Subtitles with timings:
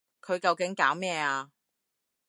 [0.19, 1.51] 佢究竟搞咩啊？